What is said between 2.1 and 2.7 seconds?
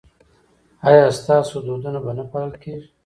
نه پالل